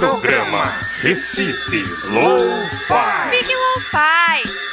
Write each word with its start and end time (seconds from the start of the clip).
Programa 0.00 0.80
Recife 1.02 1.84
Low-Fi. 2.10 3.36
Fique 3.36 3.54
Lo-Fi. 3.54 4.70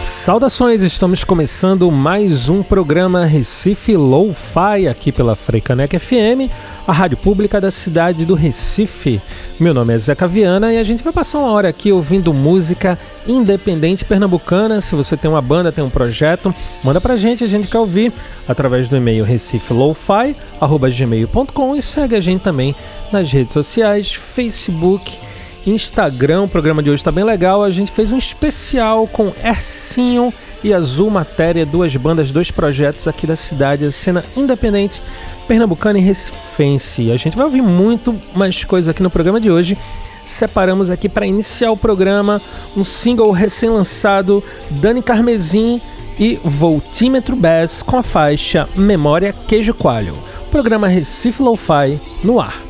Saudações, 0.00 0.82
estamos 0.82 1.24
começando 1.24 1.90
mais 1.90 2.48
um 2.48 2.62
programa 2.62 3.24
Recife 3.24 3.96
Low-Fi 3.96 4.86
aqui 4.86 5.10
pela 5.10 5.34
Freicanec 5.34 5.98
FM, 5.98 6.48
a 6.86 6.92
rádio 6.92 7.16
pública 7.16 7.60
da 7.60 7.72
cidade 7.72 8.24
do 8.24 8.36
Recife. 8.36 9.20
Meu 9.58 9.74
nome 9.74 9.92
é 9.92 9.98
Zeca 9.98 10.28
Viana 10.28 10.72
e 10.72 10.78
a 10.78 10.82
gente 10.84 11.02
vai 11.02 11.12
passar 11.12 11.40
uma 11.40 11.50
hora 11.50 11.68
aqui 11.68 11.90
ouvindo 11.90 12.32
música 12.32 12.96
independente 13.26 14.04
pernambucana. 14.04 14.80
Se 14.80 14.94
você 14.94 15.16
tem 15.16 15.28
uma 15.30 15.40
banda, 15.40 15.72
tem 15.72 15.82
um 15.82 15.90
projeto, 15.90 16.54
manda 16.82 17.00
pra 17.00 17.16
gente, 17.16 17.42
a 17.44 17.48
gente 17.48 17.68
quer 17.68 17.78
ouvir 17.78 18.12
através 18.46 18.88
do 18.88 18.96
e-mail 18.96 19.24
recifelowfi@gmail.com 19.24 21.76
e 21.76 21.82
segue 21.82 22.16
a 22.16 22.20
gente 22.20 22.42
também 22.42 22.74
nas 23.10 23.32
redes 23.32 23.52
sociais, 23.52 24.14
Facebook, 24.14 25.18
Instagram. 25.66 26.42
O 26.42 26.48
programa 26.48 26.82
de 26.82 26.90
hoje 26.90 27.00
está 27.00 27.10
bem 27.10 27.24
legal. 27.24 27.64
A 27.64 27.70
gente 27.70 27.90
fez 27.90 28.12
um 28.12 28.18
especial 28.18 29.06
com 29.06 29.32
Ercinho 29.42 30.32
e 30.62 30.72
Azul 30.72 31.10
Matéria, 31.10 31.66
duas 31.66 31.94
bandas, 31.96 32.32
dois 32.32 32.50
projetos 32.50 33.06
aqui 33.06 33.26
da 33.26 33.36
cidade, 33.36 33.84
a 33.84 33.92
cena 33.92 34.24
independente 34.36 35.02
pernambucana 35.46 35.98
e 35.98 36.02
recifense. 36.02 37.12
A 37.12 37.16
gente 37.16 37.36
vai 37.36 37.44
ouvir 37.44 37.62
muito 37.62 38.18
mais 38.34 38.64
coisas 38.64 38.88
aqui 38.88 39.02
no 39.02 39.10
programa 39.10 39.40
de 39.40 39.50
hoje. 39.50 39.76
Separamos 40.24 40.90
aqui 40.90 41.08
para 41.08 41.26
iniciar 41.26 41.70
o 41.70 41.76
programa 41.76 42.40
um 42.76 42.82
single 42.82 43.30
recém-lançado, 43.30 44.42
Dani 44.70 45.02
Carmesim 45.02 45.80
e 46.18 46.38
Voltímetro 46.42 47.36
Bass 47.36 47.82
com 47.82 47.98
a 47.98 48.02
faixa 48.02 48.68
Memória 48.74 49.34
Queijo 49.46 49.74
Coalho. 49.74 50.16
Programa 50.50 50.86
Recife 50.88 51.42
Lo-Fi 51.42 52.00
no 52.22 52.40
ar. 52.40 52.62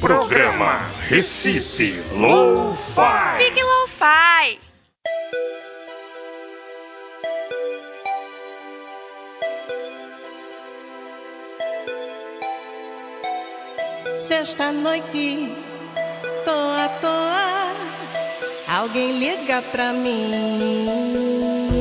Programa 0.00 0.80
Recife 1.08 2.00
Low-Fi. 2.12 3.38
Fique 3.38 3.62
Lo-Fi. 3.62 4.58
Sexta-noite, 14.16 15.52
tô 16.44 16.50
à 16.50 16.88
toa. 17.00 17.74
Alguém 18.78 19.18
liga 19.18 19.62
pra 19.72 19.92
mim. 19.92 21.73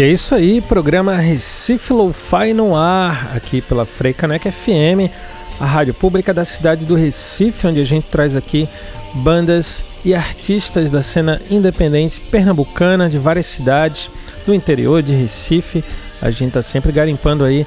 E 0.00 0.02
é 0.02 0.08
isso 0.08 0.34
aí, 0.34 0.62
programa 0.62 1.14
Recife 1.14 1.92
Lo-Fi 1.92 2.54
no 2.54 2.74
ar, 2.74 3.36
aqui 3.36 3.60
pela 3.60 3.84
Freicaneca 3.84 4.50
FM, 4.50 5.12
a 5.60 5.66
rádio 5.66 5.92
pública 5.92 6.32
da 6.32 6.42
cidade 6.42 6.86
do 6.86 6.94
Recife, 6.94 7.66
onde 7.66 7.82
a 7.82 7.84
gente 7.84 8.04
traz 8.04 8.34
aqui 8.34 8.66
bandas 9.12 9.84
e 10.02 10.14
artistas 10.14 10.90
da 10.90 11.02
cena 11.02 11.38
independente 11.50 12.18
pernambucana 12.18 13.10
de 13.10 13.18
várias 13.18 13.44
cidades 13.44 14.08
do 14.46 14.54
interior 14.54 15.02
de 15.02 15.14
Recife. 15.14 15.84
A 16.22 16.30
gente 16.30 16.52
tá 16.52 16.62
sempre 16.62 16.92
garimpando 16.92 17.44
aí, 17.44 17.66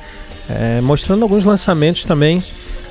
é, 0.49 0.81
mostrando 0.81 1.21
alguns 1.21 1.45
lançamentos 1.45 2.03
também 2.03 2.43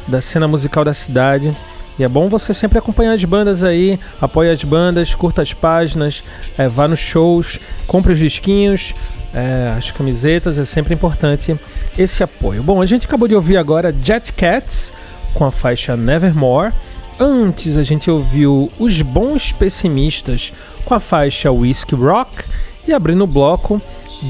da 0.06 0.20
cena 0.20 0.46
musical 0.46 0.84
da 0.84 0.94
cidade. 0.94 1.52
E 1.98 2.04
é 2.04 2.08
bom 2.08 2.28
você 2.28 2.54
sempre 2.54 2.78
acompanhar 2.78 3.12
as 3.12 3.24
bandas 3.24 3.64
aí, 3.64 3.98
apoie 4.20 4.52
as 4.52 4.62
bandas, 4.62 5.16
curta 5.16 5.42
as 5.42 5.52
páginas, 5.52 6.22
é, 6.56 6.68
vá 6.68 6.86
nos 6.86 7.00
shows, 7.00 7.58
compre 7.88 8.12
os 8.12 8.20
disquinhos, 8.20 8.94
é, 9.34 9.74
as 9.76 9.90
camisetas, 9.90 10.58
é 10.58 10.64
sempre 10.64 10.94
importante 10.94 11.56
esse 11.96 12.22
apoio. 12.22 12.62
Bom, 12.62 12.82
a 12.82 12.86
gente 12.86 13.06
acabou 13.06 13.26
de 13.26 13.34
ouvir 13.34 13.56
agora 13.56 13.94
Jet 14.02 14.32
Cats 14.32 14.92
com 15.34 15.44
a 15.44 15.50
faixa 15.50 15.96
Nevermore. 15.96 16.72
Antes 17.18 17.76
a 17.76 17.82
gente 17.82 18.10
ouviu 18.10 18.70
Os 18.78 19.00
Bons 19.02 19.52
Pessimistas 19.52 20.52
com 20.84 20.94
a 20.94 21.00
faixa 21.00 21.50
Whiskey 21.50 21.94
Rock. 21.94 22.44
E 22.86 22.92
abrindo 22.92 23.24
o 23.24 23.28
bloco, 23.28 23.80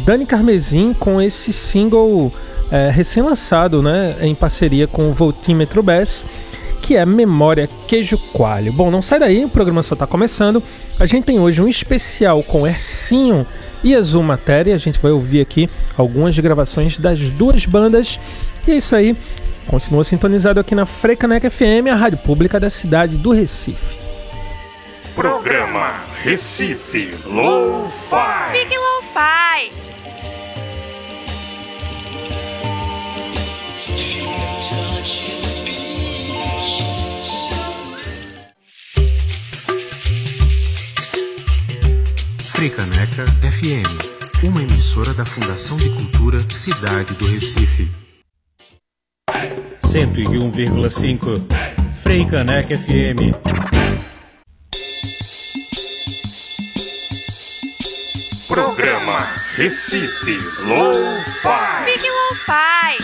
Dani 0.04 0.26
Carmesim 0.26 0.92
com 0.92 1.21
esse 1.21 1.52
single 1.52 2.32
é, 2.71 2.90
recém-lançado 2.90 3.82
né, 3.82 4.16
em 4.21 4.35
parceria 4.35 4.87
com 4.87 5.11
o 5.11 5.14
Voltímetro 5.14 5.82
Bass 5.82 6.25
que 6.82 6.97
é 6.97 7.06
Memória 7.06 7.68
Queijo 7.87 8.18
Coalho. 8.32 8.73
Bom, 8.73 8.90
não 8.90 9.00
sai 9.00 9.21
daí, 9.21 9.44
o 9.44 9.49
programa 9.49 9.82
só 9.85 9.94
está 9.94 10.04
começando. 10.04 10.61
A 10.99 11.06
gente 11.06 11.25
tem 11.25 11.38
hoje 11.38 11.62
um 11.62 11.68
especial 11.68 12.42
com 12.42 12.66
Ercinho 12.66 13.47
e 13.83 13.95
Azul 13.95 14.23
Matéria. 14.23 14.75
A 14.75 14.79
gente 14.79 14.99
vai 14.99 15.12
ouvir 15.12 15.41
aqui 15.41 15.69
algumas 15.97 16.39
gravações 16.39 16.99
das 16.99 17.31
duas 17.31 17.67
bandas. 17.67 18.19
E 18.67 18.73
é 18.73 18.77
isso 18.77 18.95
aí. 18.95 19.17
Continua 19.67 20.05
sintonizado 20.05 20.61
aqui 20.61 20.75
na 20.75 20.85
Frecanec 20.85 21.49
FM, 21.49 21.89
a 21.91 21.95
rádio 21.95 22.19
pública 22.19 22.59
da 22.59 22.69
cidade 22.69 23.17
do 23.17 23.31
Recife. 23.33 23.97
Programa 25.15 25.95
Recife 26.23 27.15
Lo-Fi. 27.27 28.53
Fique 28.53 28.77
Lo-Fi. 28.77 30.01
Fricaneca 42.62 43.25
FM, 43.26 44.45
uma 44.45 44.62
emissora 44.62 45.12
da 45.14 45.26
Fundação 45.26 45.76
de 45.76 45.90
Cultura 45.90 46.38
Cidade 46.49 47.12
do 47.14 47.26
Recife. 47.26 47.90
101,5 49.85 51.45
Freicaneca 52.04 52.78
FM. 52.78 53.35
Programa 58.47 59.35
Recife 59.57 60.38
Lo-Fi. 60.64 61.85
Fique 61.85 62.09
Lo-Fi. 62.09 63.01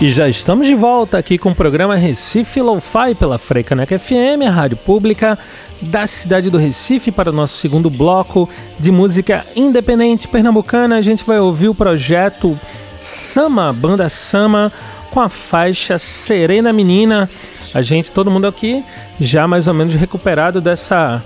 E 0.00 0.08
já 0.08 0.26
estamos 0.26 0.66
de 0.66 0.74
volta 0.74 1.18
aqui 1.18 1.36
com 1.36 1.50
o 1.50 1.54
programa 1.54 1.94
Recife 1.94 2.62
Lo-Fi 2.62 3.14
pela 3.14 3.36
Freicaneca 3.36 3.98
FM, 3.98 4.46
a 4.46 4.50
rádio 4.50 4.78
pública 4.78 5.38
da 5.82 6.06
cidade 6.06 6.48
do 6.48 6.56
Recife, 6.56 7.12
para 7.12 7.28
o 7.28 7.34
nosso 7.34 7.58
segundo 7.58 7.90
bloco 7.90 8.48
de 8.78 8.90
música 8.90 9.44
independente 9.54 10.26
pernambucana. 10.26 10.96
A 10.96 11.02
gente 11.02 11.22
vai 11.22 11.38
ouvir 11.38 11.68
o 11.68 11.74
projeto 11.74 12.58
Sama, 12.98 13.74
banda 13.74 14.08
Sama, 14.08 14.72
com 15.10 15.20
a 15.20 15.28
faixa 15.28 15.98
Serena 15.98 16.72
Menina. 16.72 17.28
A 17.74 17.82
gente, 17.82 18.10
todo 18.10 18.30
mundo 18.30 18.46
aqui, 18.46 18.82
já 19.20 19.46
mais 19.46 19.68
ou 19.68 19.74
menos 19.74 19.94
recuperado 19.94 20.62
dessa 20.62 21.22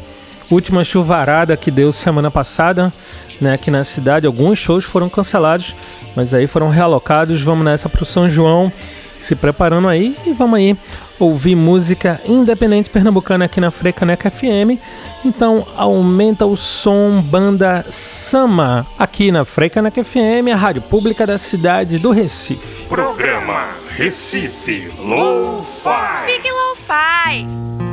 última 0.51 0.85
chuvarada 0.85 1.57
que 1.57 1.71
deu 1.71 1.93
semana 1.93 2.31
passada, 2.31 2.93
né, 3.41 3.55
aqui 3.55 3.71
na 3.71 3.85
cidade. 3.85 4.27
Alguns 4.27 4.59
shows 4.59 4.85
foram 4.85 5.09
cancelados, 5.09 5.75
mas 6.15 6.33
aí 6.35 6.47
foram 6.47 6.69
realocados. 6.69 7.43
Vamos 7.43 7.65
nessa 7.65 7.89
pro 7.89 8.05
São 8.05 8.29
João, 8.29 8.73
se 9.19 9.35
preparando 9.35 9.89
aí 9.89 10.17
e 10.27 10.33
vamos 10.33 10.59
aí 10.59 10.77
ouvir 11.19 11.55
música 11.55 12.21
independente 12.27 12.91
pernambucana 12.91 13.45
aqui 13.45 13.61
na 13.61 13.71
Frecaneca 13.71 14.31
FM. 14.31 14.79
Então 15.25 15.67
aumenta 15.77 16.45
o 16.45 16.57
som, 16.57 17.21
banda 17.21 17.85
Sama, 17.91 18.87
aqui 18.99 19.31
na 19.33 19.45
Frecaneca 19.45 20.03
FM, 20.03 20.53
a 20.53 20.57
rádio 20.57 20.83
pública 20.83 21.27
da 21.27 21.39
cidade 21.39 21.99
do 21.99 22.11
Recife. 22.11 22.83
Programa 22.85 23.69
Recife 23.97 24.93
Lo-Fi. 24.99 26.27
Fique 26.27 26.51
Lo-Fi. 26.51 27.84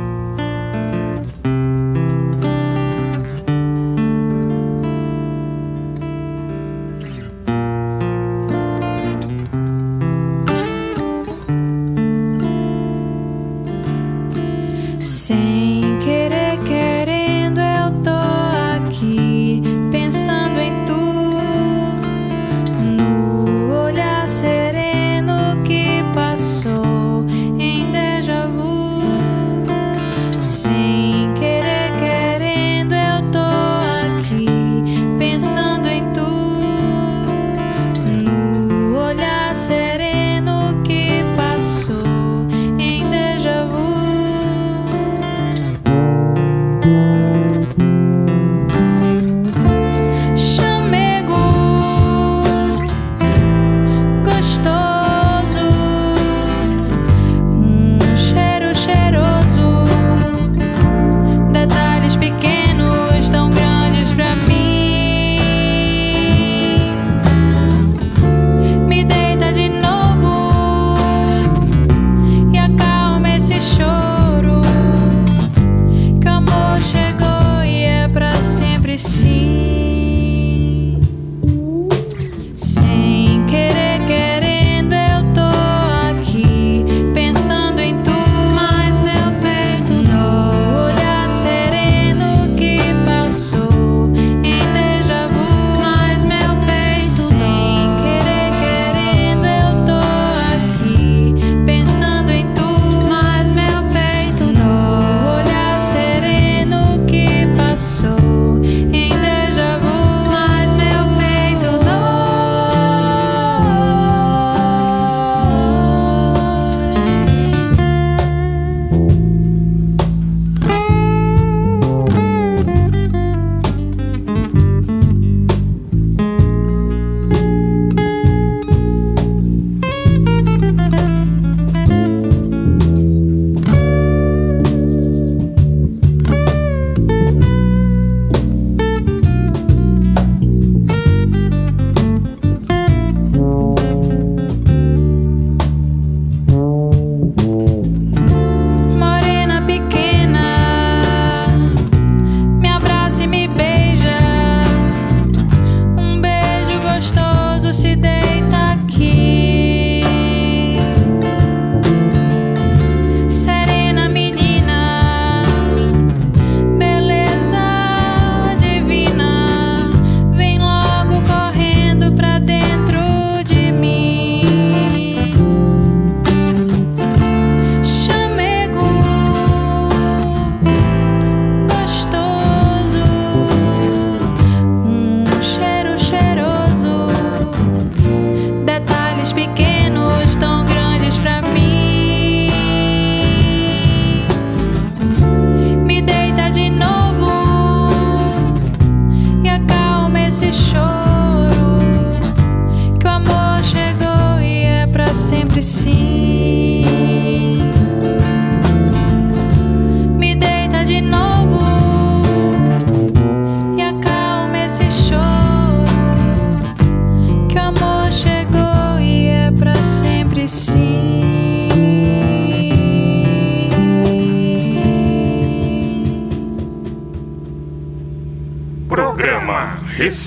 see 79.12 79.51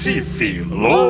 Recife. 0.05 0.35
filou 0.37 1.04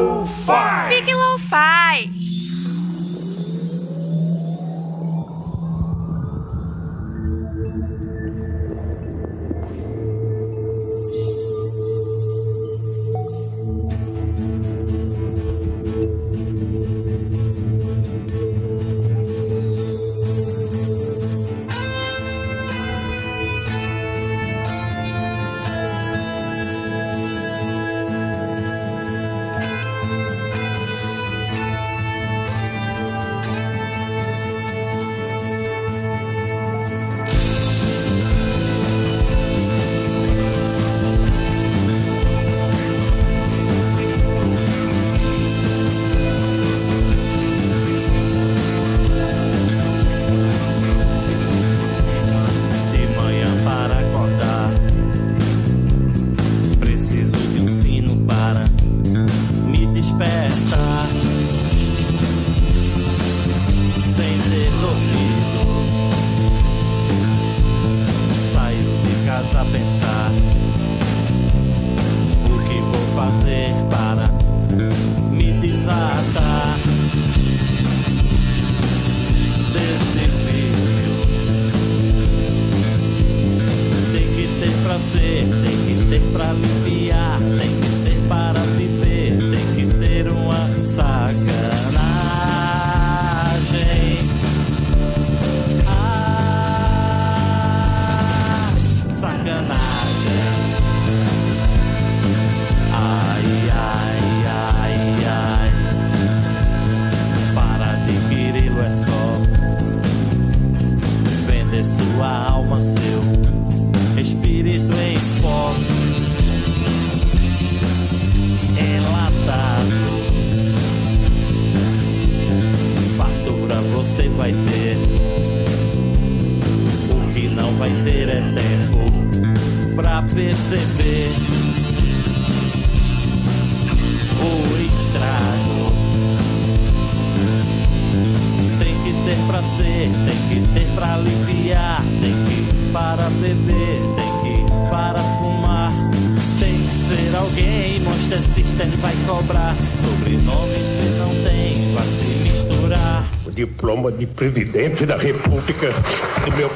do 156.43 156.51
meu. 156.57 156.69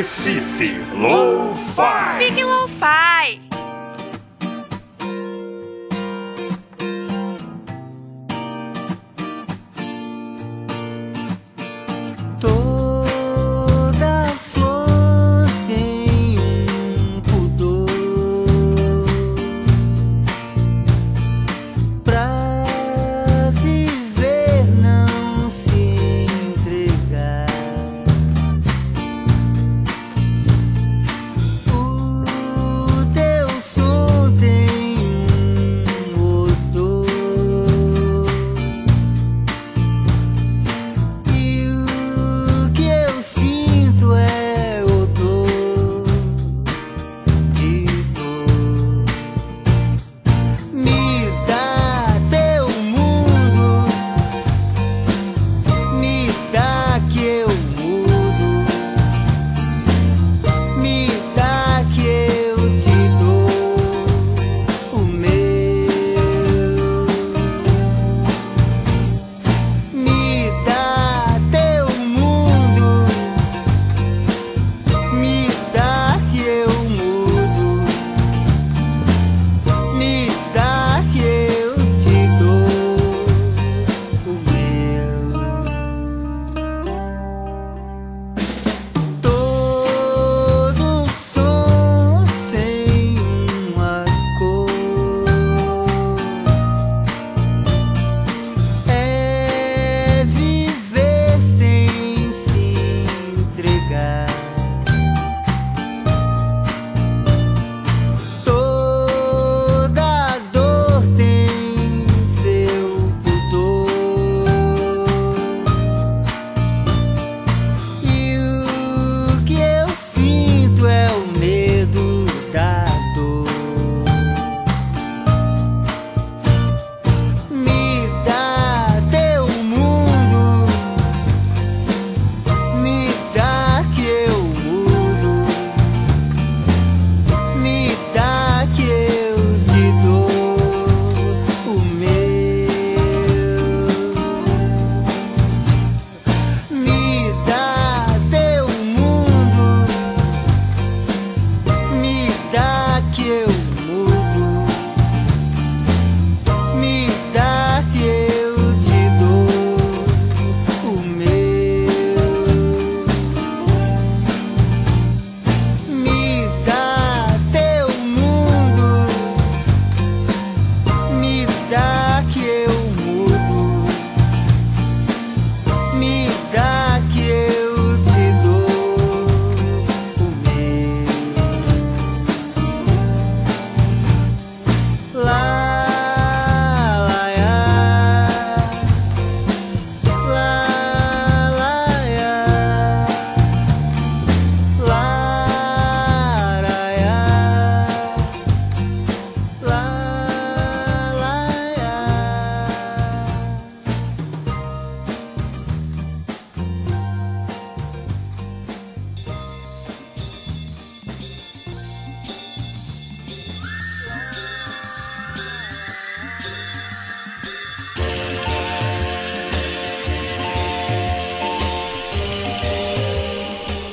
Programa 0.03 0.05
Recife 0.05 0.85
Lo-Fi. 0.99 2.19
Fique 2.19 2.43
Lo-Fi. 2.43 2.62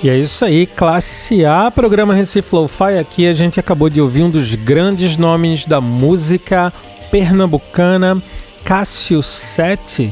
E 0.10 0.12
é 0.12 0.18
isso 0.18 0.44
aí, 0.44 0.66
classe 0.66 1.46
A, 1.46 1.70
programa 1.70 2.16
Recife 2.16 2.56
Lo-Fi. 2.56 2.98
Aqui 2.98 3.28
a 3.28 3.34
gente 3.34 3.60
acabou 3.60 3.92
de 3.92 4.02
ouvir 4.02 4.24
um 4.24 4.30
dos 4.32 4.56
grandes 4.56 5.18
nomes 5.18 5.68
da 5.68 5.80
música 5.80 6.74
pernambucana, 7.12 8.20
Cássio 8.66 9.22
Sete, 9.22 10.12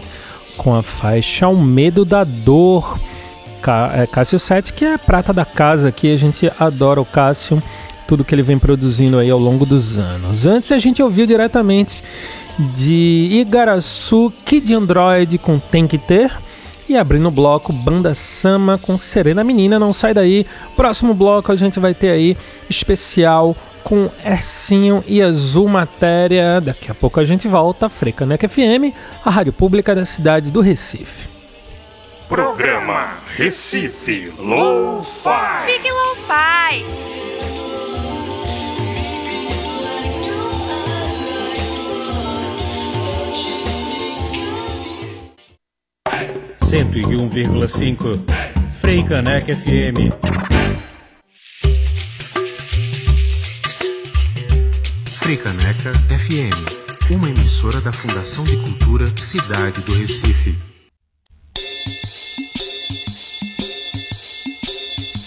com 0.56 0.76
a 0.76 0.84
faixa 0.84 1.48
O 1.48 1.60
Medo 1.60 2.06
da 2.06 2.24
Dor. 2.24 3.00
É, 3.96 4.06
Cássio 4.06 4.38
Sete, 4.38 4.72
que 4.72 4.86
é 4.86 5.00
prata 5.00 5.34
da 5.34 5.44
casa 5.44 5.90
aqui, 5.90 6.14
a 6.14 6.18
gente 6.18 6.48
adora 6.60 7.02
o 7.02 7.06
Cássio, 7.06 7.60
tudo 8.08 8.24
que 8.24 8.36
ele 8.36 8.44
vem 8.44 8.60
produzindo 8.60 9.18
aí 9.18 9.32
ao 9.32 9.40
longo 9.40 9.66
dos 9.66 9.98
anos. 9.98 10.46
Antes 10.46 10.72
a 10.72 10.78
gente 10.78 11.02
ouviu 11.02 11.26
diretamente 11.26 12.04
de 12.72 13.30
Igaraçu, 13.32 14.32
Kid 14.46 14.76
Android 14.76 15.40
com 15.40 15.58
Tem 15.58 15.88
Que 15.88 15.98
Ter. 15.98 16.32
E 16.90 16.96
abrindo 16.96 17.28
o 17.28 17.32
bloco, 17.32 17.74
Banda 17.74 18.14
Sama 18.14 18.78
com 18.78 18.98
Serena 18.98 19.44
Menina, 19.44 19.78
não 19.78 19.92
sai 19.92 20.14
daí. 20.14 20.46
Próximo 20.76 21.14
bloco 21.14 21.52
a 21.52 21.56
gente 21.56 21.80
vai 21.80 21.94
ter 21.94 22.10
aí 22.12 22.38
especial 22.70 23.56
com 23.84 24.10
Ercinho 24.26 25.04
e 25.08 25.22
Azul 25.22 25.68
Matéria. 25.68 26.62
Daqui 26.62 26.90
a 26.90 26.96
pouco 26.96 27.20
a 27.20 27.24
gente 27.24 27.48
volta. 27.48 27.90
Frecanec 27.90 28.48
FM, 28.48 28.94
a 29.24 29.30
rádio 29.30 29.54
pública 29.54 29.94
da 29.94 30.06
cidade 30.06 30.50
do 30.52 30.62
Recife. 30.62 31.28
Programa 32.28 33.20
Recife 33.38 34.34
Low 34.38 35.02
fi 35.02 35.30
Fique 35.66 35.90
Low 35.90 36.16
fi 36.16 37.27
101,5 46.68 48.26
Frei 48.82 49.02
Caneca 49.02 49.56
FM. 49.56 50.12
Frei 55.06 55.38
Caneca 55.38 55.94
FM, 55.94 57.12
uma 57.12 57.30
emissora 57.30 57.80
da 57.80 57.94
Fundação 57.94 58.44
de 58.44 58.58
Cultura 58.58 59.08
Cidade 59.16 59.80
do 59.84 59.94
Recife. 59.94 60.58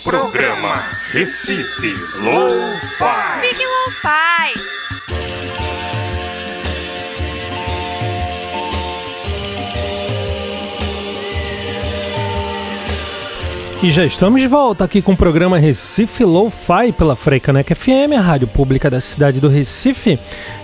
Programa 0.04 0.90
Recife 1.10 1.94
Low 2.22 2.50
fi 2.50 3.48
Fique 3.48 3.64
Low 3.64 3.90
fi 4.02 4.69
E 13.82 13.90
já 13.90 14.04
estamos 14.04 14.42
de 14.42 14.46
volta 14.46 14.84
aqui 14.84 15.00
com 15.00 15.12
o 15.12 15.16
programa 15.16 15.58
Recife 15.58 16.22
Lo-Fi 16.22 16.92
pela 16.92 17.16
Freicaneca 17.16 17.74
FM, 17.74 18.12
a 18.14 18.20
rádio 18.20 18.46
pública 18.46 18.90
da 18.90 19.00
cidade 19.00 19.40
do 19.40 19.48
Recife. 19.48 20.18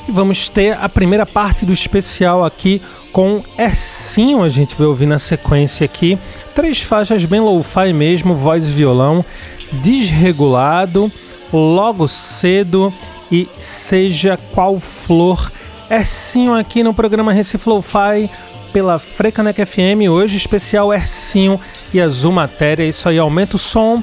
E 0.06 0.12
vamos 0.12 0.50
ter 0.50 0.76
a 0.78 0.86
primeira 0.86 1.24
parte 1.24 1.64
do 1.64 1.72
especial 1.72 2.44
aqui 2.44 2.80
com 3.12 3.42
Ercinho. 3.58 4.42
A 4.42 4.50
gente 4.50 4.74
vai 4.74 4.86
ouvir 4.86 5.06
na 5.06 5.18
sequência 5.18 5.86
aqui 5.86 6.18
três 6.54 6.82
faixas 6.82 7.24
bem 7.24 7.40
lo-fi 7.40 7.90
mesmo, 7.94 8.34
voz 8.34 8.68
e 8.68 8.72
violão, 8.72 9.24
desregulado, 9.72 11.10
logo 11.50 12.06
cedo 12.06 12.92
e 13.32 13.48
seja 13.58 14.38
qual 14.52 14.78
flor. 14.78 15.50
Ercinho 15.90 16.52
aqui 16.52 16.82
no 16.82 16.92
programa 16.92 17.32
Recife 17.32 17.66
Lo-Fi 17.66 18.28
pela 18.72 18.98
Frecanec 18.98 19.64
FM, 19.64 20.10
hoje 20.10 20.36
especial 20.36 20.92
Ercinho 20.92 21.60
e 21.92 22.00
Azul 22.00 22.32
Matéria. 22.32 22.84
Isso 22.84 23.08
aí, 23.08 23.18
aumenta 23.18 23.56
o 23.56 23.58
som. 23.58 24.02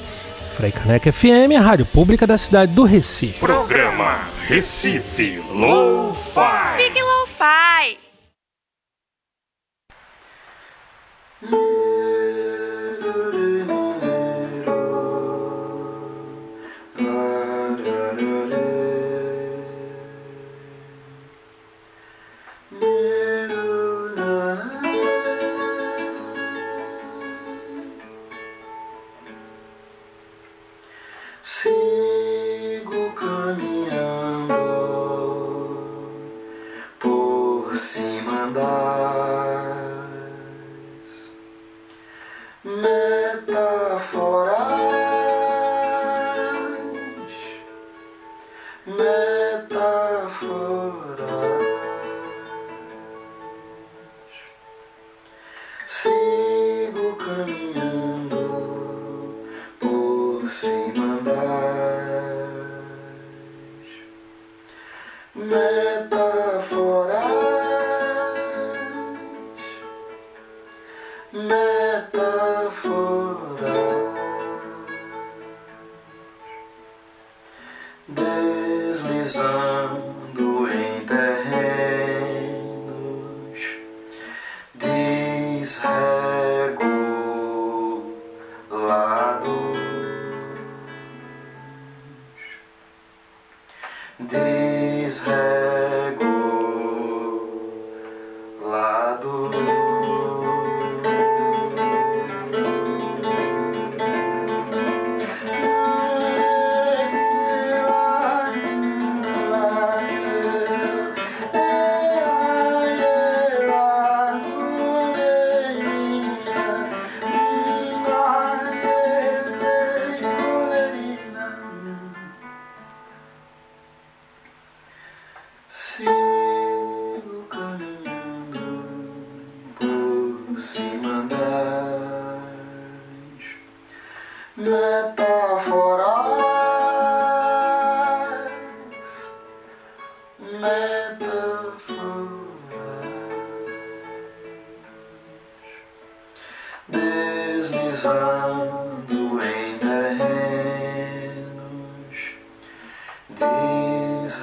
Frecanec 0.56 1.12
FM, 1.12 1.58
a 1.58 1.62
rádio 1.62 1.86
pública 1.86 2.28
da 2.28 2.38
cidade 2.38 2.74
do 2.74 2.84
Recife. 2.84 3.40
Programa 3.40 4.20
Recife 4.48 5.42
Lo-Fi. 5.52 6.78
Fique 6.78 7.02
Lo-Fi. 7.02 7.98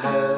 love. 0.02 0.29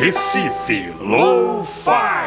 Recife 0.00 0.94
Lo-Fi. 1.00 2.17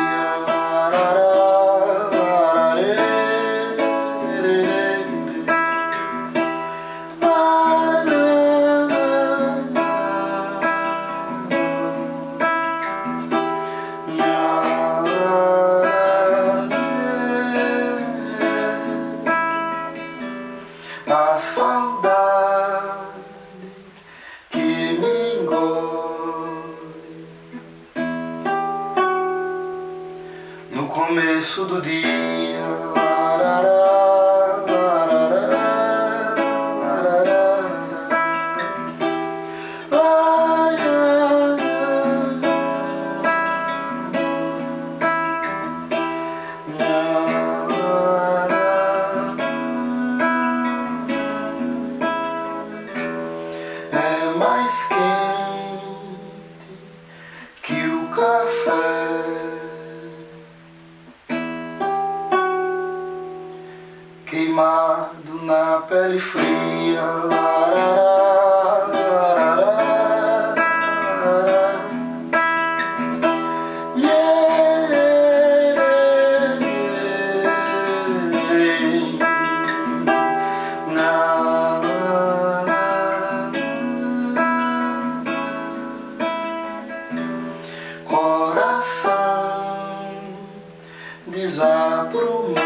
Desaprumado 91.30 92.58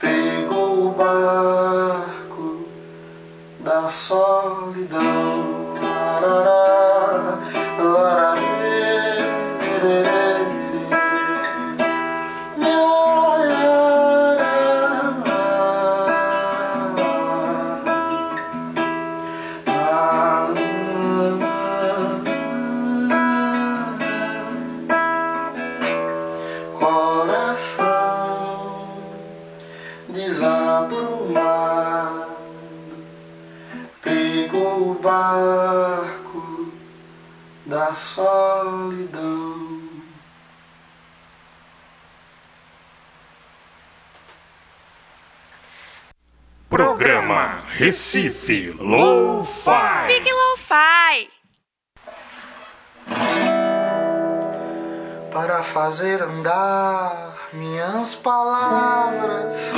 pegou 0.00 0.88
o 0.88 0.90
barco 0.90 2.66
da 3.60 3.88
solidão. 3.88 5.23
Recife 47.84 48.74
Lo-Fi. 48.80 50.06
Fique 50.06 50.30
lo-fi. 50.32 51.28
para 55.30 55.62
fazer 55.62 56.22
andar 56.22 57.36
minhas 57.52 58.14
palavras. 58.14 59.70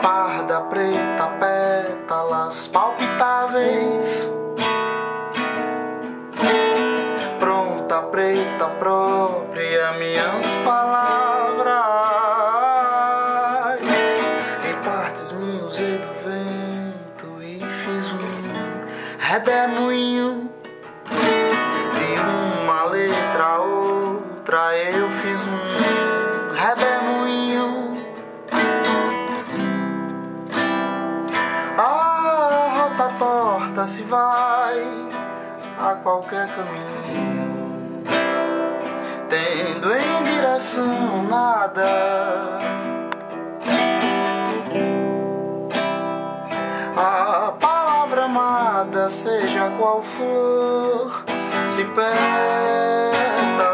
Parda, 0.00 0.62
preta, 0.62 1.26
pétalas 1.38 2.68
palpitáveis. 2.68 4.26
Pronta, 7.38 8.02
preta, 8.04 8.68
própria, 8.78 9.92
minhas 9.98 10.46
palavras. 10.64 10.89
Redemoinho 19.40 20.50
de 21.08 22.20
uma 22.20 22.84
letra 22.84 23.44
a 23.44 23.60
outra 23.60 24.76
eu 24.76 25.10
fiz 25.10 25.40
um 25.46 26.54
redemoinho. 26.54 28.04
A 31.78 32.72
rota 32.76 33.14
torta 33.18 33.86
se 33.86 34.02
vai 34.02 34.86
a 35.78 35.94
qualquer 36.02 36.46
caminho, 36.54 38.04
tendo 39.30 39.94
em 39.94 40.24
direção 40.24 41.22
nada. 41.22 42.99
Amada, 48.30 49.10
seja 49.10 49.70
qual 49.76 50.02
for, 50.02 51.24
se 51.68 51.84
pétala, 51.84 53.69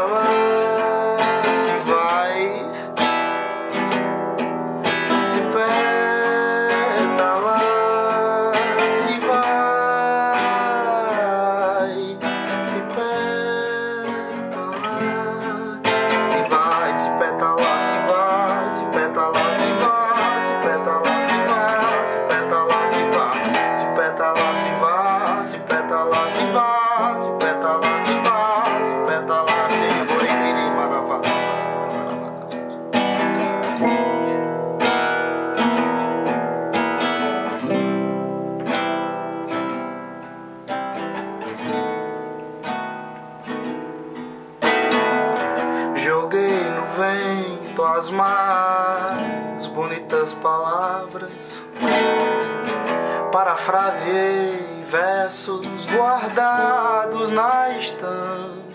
guardados 56.37 57.31
na 57.31 57.77
estante. 57.77 58.67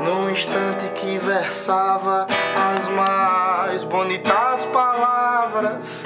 No 0.00 0.28
instante 0.28 0.88
que 0.96 1.18
versava 1.18 2.26
as 2.56 2.88
mais 2.88 3.84
bonitas 3.84 4.64
palavras. 4.72 6.02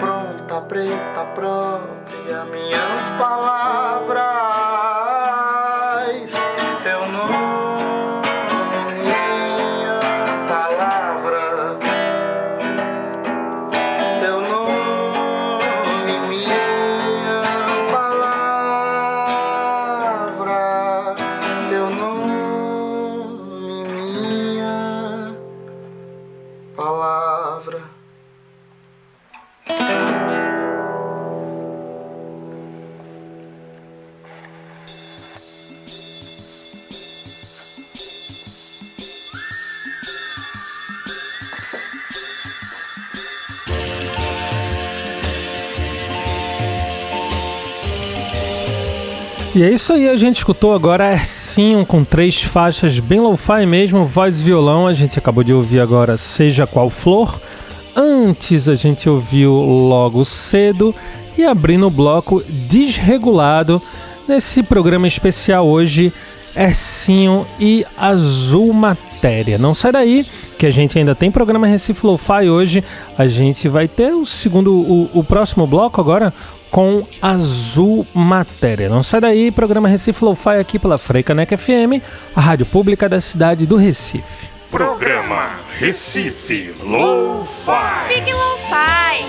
Pronta, 0.00 0.62
preta, 0.62 1.24
própria, 1.34 2.44
minhas 2.46 3.02
palavras. 3.18 4.73
E 49.54 49.62
é 49.62 49.70
isso 49.70 49.92
aí, 49.92 50.08
a 50.08 50.16
gente 50.16 50.38
escutou 50.38 50.74
agora 50.74 51.12
Ercinho 51.12 51.86
com 51.86 52.02
três 52.02 52.42
faixas 52.42 52.98
bem 52.98 53.20
lo-fi 53.20 53.64
mesmo, 53.64 54.04
voz 54.04 54.40
e 54.40 54.42
violão. 54.42 54.88
A 54.88 54.92
gente 54.92 55.16
acabou 55.16 55.44
de 55.44 55.54
ouvir 55.54 55.78
agora 55.78 56.16
Seja 56.16 56.66
Qual 56.66 56.90
Flor. 56.90 57.40
Antes 57.94 58.68
a 58.68 58.74
gente 58.74 59.08
ouviu 59.08 59.52
Logo 59.52 60.24
Cedo 60.24 60.92
e 61.38 61.44
abrindo 61.44 61.86
o 61.86 61.90
bloco 61.90 62.42
Desregulado 62.68 63.80
nesse 64.26 64.60
programa 64.60 65.06
especial 65.06 65.68
hoje 65.68 66.12
Ercinho 66.56 67.46
e 67.60 67.86
Azul 67.96 68.72
Matéria. 68.72 69.56
Não 69.56 69.72
sai 69.72 69.92
daí, 69.92 70.26
que 70.58 70.66
a 70.66 70.70
gente 70.72 70.98
ainda 70.98 71.14
tem 71.14 71.30
programa 71.30 71.68
Recife 71.68 72.04
Lo-Fi 72.04 72.50
hoje. 72.50 72.82
A 73.16 73.28
gente 73.28 73.68
vai 73.68 73.86
ter 73.86 74.12
o 74.14 74.26
segundo, 74.26 74.72
o, 74.72 75.10
o 75.14 75.22
próximo 75.22 75.64
bloco 75.64 76.00
agora 76.00 76.34
com 76.74 77.06
Azul 77.22 78.04
Matéria. 78.12 78.88
Não 78.88 79.00
sai 79.00 79.20
daí, 79.20 79.52
programa 79.52 79.86
Recife 79.86 80.24
Lo-Fi 80.24 80.58
aqui 80.58 80.76
pela 80.76 80.98
Freicaneca 80.98 81.56
FM, 81.56 82.02
a 82.34 82.40
rádio 82.40 82.66
pública 82.66 83.08
da 83.08 83.20
cidade 83.20 83.64
do 83.64 83.76
Recife. 83.76 84.48
Programa 84.72 85.50
Recife 85.78 86.74
Lo-Fi. 86.82 88.12
Fique 88.12 88.32
Lo-Fi. 88.32 89.24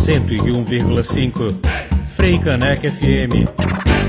Cento 0.00 0.32
e 0.32 0.50
um 0.50 0.64
vírgula 0.64 1.02
cinco. 1.02 1.54
Frei 2.16 2.38
Caneca 2.38 2.90
FM. 2.90 3.99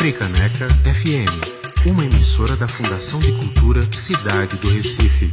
Fricaneca 0.00 0.66
FM, 0.94 1.84
uma 1.86 2.02
emissora 2.02 2.56
da 2.56 2.66
Fundação 2.66 3.20
de 3.20 3.32
Cultura 3.32 3.82
Cidade 3.92 4.56
do 4.56 4.66
Recife. 4.70 5.30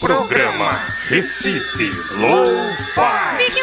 Programa 0.00 0.84
Recife 1.08 1.92
Lo-Fi. 2.18 3.36
Fique 3.46 3.62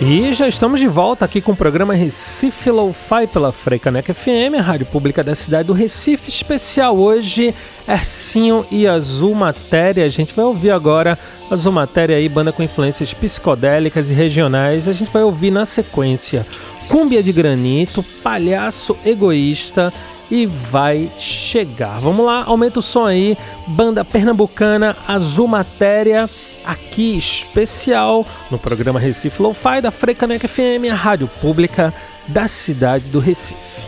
E 0.00 0.34
já 0.34 0.46
estamos 0.46 0.78
de 0.78 0.86
volta 0.86 1.24
aqui 1.24 1.40
com 1.40 1.52
o 1.52 1.56
programa 1.56 1.94
Recife 1.94 2.70
Lo-Fi 2.70 3.26
pela 3.28 3.50
Freicaneca 3.50 4.12
FM, 4.12 4.58
a 4.58 4.60
rádio 4.60 4.84
pública 4.86 5.24
da 5.24 5.34
cidade 5.34 5.68
do 5.68 5.72
Recife. 5.72 6.28
Especial 6.28 6.98
hoje, 6.98 7.54
Ercinho 7.88 8.66
e 8.70 8.86
Azul 8.86 9.34
Matéria. 9.34 10.04
A 10.04 10.08
gente 10.10 10.34
vai 10.34 10.44
ouvir 10.44 10.70
agora 10.70 11.18
Azul 11.50 11.72
Matéria 11.72 12.16
aí, 12.16 12.28
banda 12.28 12.52
com 12.52 12.62
influências 12.62 13.14
psicodélicas 13.14 14.10
e 14.10 14.12
regionais. 14.12 14.86
A 14.86 14.92
gente 14.92 15.10
vai 15.10 15.22
ouvir 15.22 15.50
na 15.50 15.64
sequência 15.64 16.46
Cúmbia 16.88 17.22
de 17.22 17.32
Granito, 17.32 18.02
Palhaço 18.22 18.96
Egoísta 19.04 19.92
e 20.30 20.46
vai 20.46 21.10
chegar. 21.18 21.98
Vamos 21.98 22.24
lá, 22.24 22.44
aumenta 22.44 22.78
o 22.78 22.82
som 22.82 23.06
aí. 23.06 23.36
Banda 23.68 24.04
pernambucana 24.04 24.96
Azul 25.06 25.46
Matéria, 25.46 26.28
aqui 26.64 27.16
especial 27.16 28.26
no 28.50 28.58
programa 28.58 28.98
Recife 28.98 29.40
Lo-Fi 29.40 29.80
da 29.80 29.90
Frecaneca 29.90 30.48
FM, 30.48 30.90
a 30.90 30.94
rádio 30.94 31.28
pública 31.40 31.92
da 32.28 32.48
cidade 32.48 33.10
do 33.10 33.18
Recife. 33.18 33.82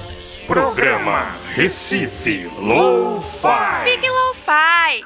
Programa 0.47 1.27
Recife 1.55 2.49
Lo-Fi. 2.59 3.85
Fique 3.85 4.09
Lo-Fi. 4.09 5.03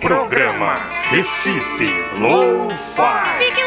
Programa 0.00 0.80
Recife 1.10 1.88
Lo-Fi. 2.18 3.61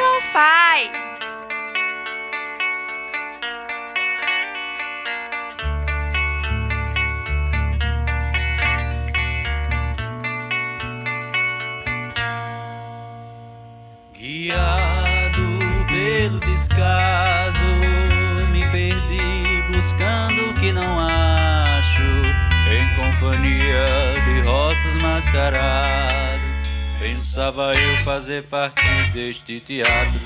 Pensava 27.46 27.74
eu 27.78 27.98
fazer 28.02 28.42
parte 28.46 28.82
deste 29.14 29.60
teatro. 29.60 30.20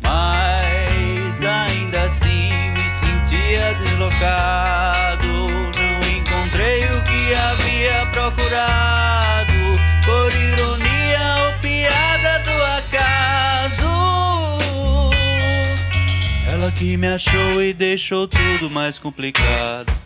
Mas 0.00 1.44
ainda 1.44 2.04
assim 2.04 2.48
me 2.72 2.88
sentia 2.88 3.74
deslocado. 3.74 5.26
Não 5.26 6.00
encontrei 6.16 6.86
o 6.86 7.02
que 7.04 7.34
havia 7.34 8.06
procurado. 8.12 9.52
Por 10.06 10.32
ironia 10.32 11.44
ou 11.44 11.52
piada 11.60 12.38
do 12.44 12.64
acaso. 12.78 13.84
Ela 16.50 16.72
que 16.72 16.96
me 16.96 17.08
achou 17.08 17.62
e 17.62 17.74
deixou 17.74 18.26
tudo 18.26 18.70
mais 18.70 18.98
complicado. 18.98 20.03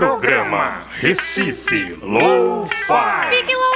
Programa 0.00 0.86
Recife 1.02 1.98
Low-Fi. 2.00 3.28
Fique 3.28 3.52
lo 3.52 3.69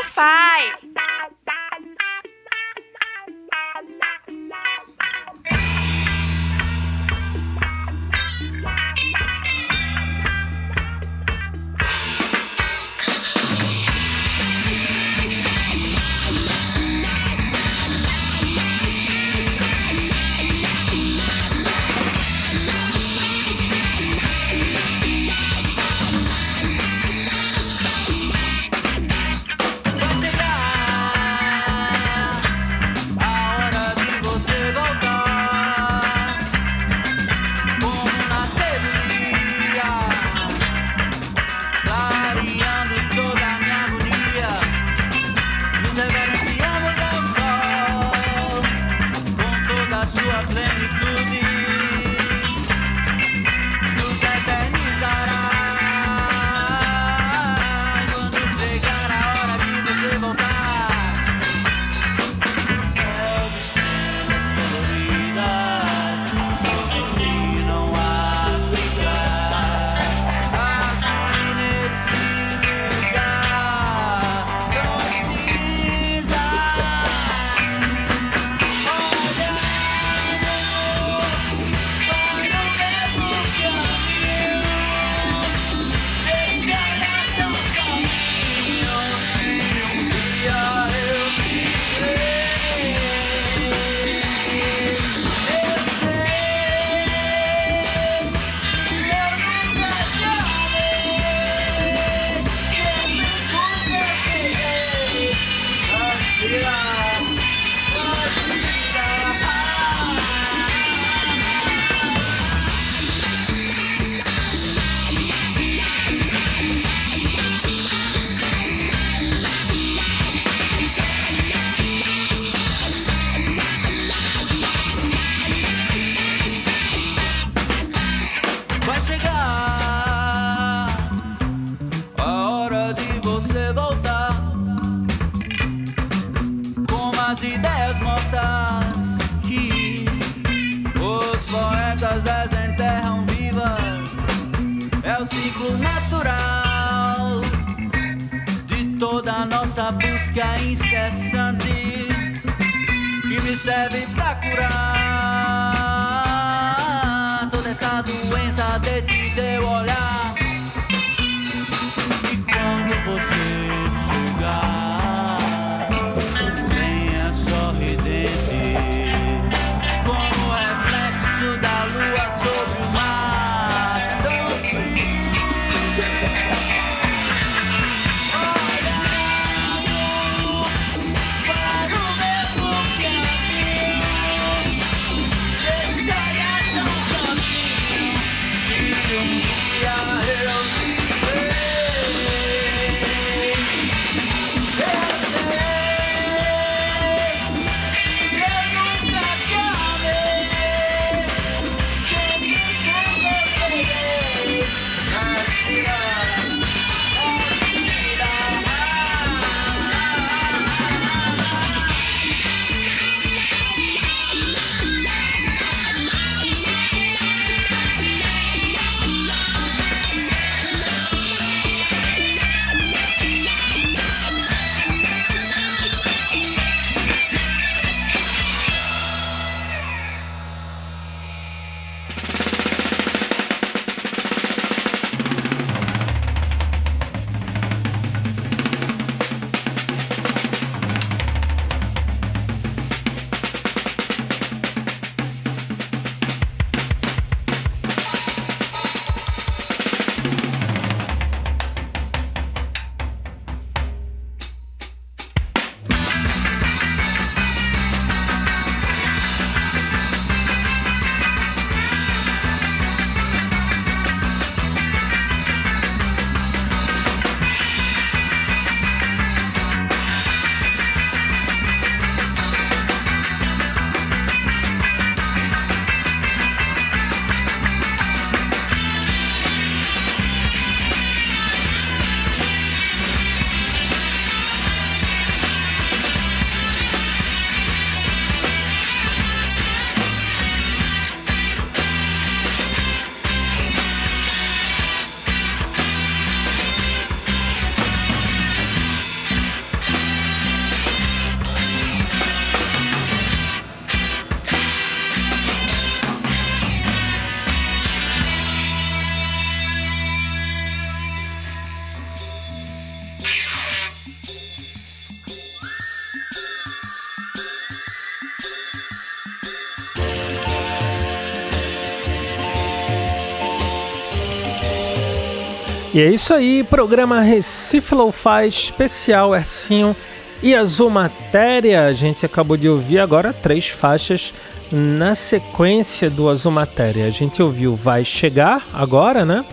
E 325.94 326.00
é 326.00 326.10
isso 326.10 326.34
aí, 326.34 326.64
programa 326.64 327.20
Recife 327.20 327.94
Lo-Fi 327.94 328.48
especial 328.48 329.32
Ercinho 329.32 329.94
e 330.42 330.52
Azul 330.52 330.90
Matéria. 330.90 331.86
A 331.86 331.92
gente 331.92 332.26
acabou 332.26 332.56
de 332.56 332.68
ouvir 332.68 332.98
agora 332.98 333.32
três 333.32 333.68
faixas 333.68 334.34
na 334.72 335.14
sequência 335.14 336.10
do 336.10 336.28
Azul 336.28 336.50
Matéria. 336.50 337.06
A 337.06 337.10
gente 337.10 337.40
ouviu 337.40 337.76
Vai 337.76 338.04
Chegar 338.04 338.66
agora, 338.74 339.24
né? 339.24 339.44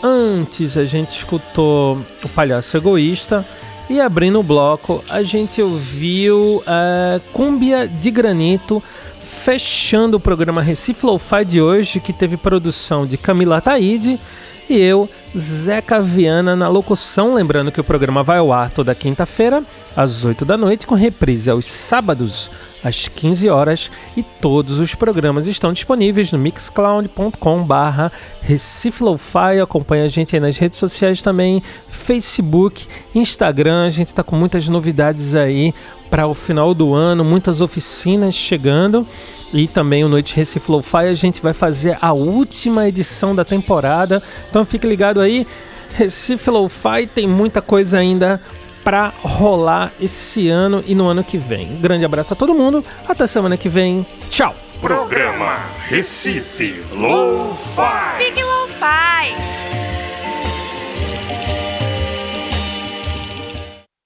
Antes 0.00 0.78
a 0.78 0.84
gente 0.84 1.10
escutou 1.10 1.98
o 2.22 2.28
Palhaço 2.28 2.76
Egoísta 2.76 3.44
e 3.88 4.00
abrindo 4.00 4.38
o 4.38 4.44
bloco 4.44 5.02
a 5.10 5.24
gente 5.24 5.60
ouviu 5.60 6.62
a 6.68 7.20
Cúmbia 7.32 7.88
de 7.88 8.12
Granito 8.12 8.80
fechando 9.20 10.18
o 10.18 10.20
programa 10.20 10.62
Recife 10.62 11.04
Lo-Fi 11.04 11.44
de 11.44 11.60
hoje 11.60 11.98
que 11.98 12.12
teve 12.12 12.36
produção 12.36 13.04
de 13.04 13.18
Camila 13.18 13.60
Taide 13.60 14.20
e 14.68 14.78
eu, 14.78 15.10
Zeca 15.36 16.00
Viana, 16.00 16.56
na 16.56 16.68
locução. 16.68 17.34
Lembrando 17.34 17.70
que 17.70 17.80
o 17.80 17.84
programa 17.84 18.22
vai 18.22 18.38
ao 18.38 18.52
ar 18.52 18.70
toda 18.70 18.94
quinta-feira, 18.94 19.62
às 19.96 20.24
8 20.24 20.44
da 20.44 20.56
noite, 20.56 20.86
com 20.86 20.94
reprise 20.94 21.48
aos 21.48 21.66
sábados, 21.66 22.50
às 22.82 23.08
15 23.08 23.48
horas. 23.48 23.90
E 24.16 24.22
todos 24.22 24.80
os 24.80 24.94
programas 24.94 25.46
estão 25.46 25.72
disponíveis 25.72 26.32
no 26.32 26.38
mixcloud.com/barra 26.38 28.12
Recife 28.42 29.02
Lo-Fi. 29.02 29.60
Acompanha 29.60 30.04
a 30.04 30.08
gente 30.08 30.34
aí 30.34 30.40
nas 30.40 30.56
redes 30.56 30.78
sociais 30.78 31.22
também: 31.22 31.62
Facebook, 31.88 32.86
Instagram. 33.14 33.86
A 33.86 33.90
gente 33.90 34.08
está 34.08 34.22
com 34.22 34.36
muitas 34.36 34.68
novidades 34.68 35.34
aí 35.34 35.74
para 36.10 36.26
o 36.26 36.34
final 36.34 36.74
do 36.74 36.92
ano, 36.92 37.24
muitas 37.24 37.60
oficinas 37.60 38.34
chegando 38.34 39.06
e 39.52 39.68
também 39.68 40.04
o 40.04 40.08
Noite 40.08 40.34
Recife 40.34 40.70
Lo-Fi. 40.70 41.06
A 41.06 41.14
gente 41.14 41.40
vai 41.40 41.52
fazer 41.52 41.96
a 42.00 42.12
última 42.12 42.88
edição 42.88 43.34
da 43.34 43.44
temporada, 43.44 44.22
então 44.48 44.64
fique 44.64 44.86
ligado 44.86 45.20
aí. 45.20 45.46
Recife 45.94 46.50
Lo-Fi 46.50 47.06
tem 47.06 47.26
muita 47.26 47.60
coisa 47.60 47.98
ainda 47.98 48.40
para 48.82 49.12
rolar 49.22 49.92
esse 50.00 50.48
ano 50.48 50.82
e 50.86 50.94
no 50.94 51.08
ano 51.08 51.22
que 51.22 51.38
vem. 51.38 51.68
Um 51.72 51.80
grande 51.80 52.04
abraço 52.04 52.32
a 52.32 52.36
todo 52.36 52.54
mundo, 52.54 52.84
até 53.08 53.26
semana 53.26 53.56
que 53.56 53.68
vem. 53.68 54.06
Tchau! 54.28 54.54
Programa 54.80 55.56
Recife 55.88 56.82
Lo-Fi. 56.94 58.24
Fique 58.24 58.42
lo-fi. 58.42 59.69